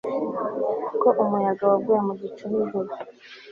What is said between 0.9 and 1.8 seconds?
Ko umuyaga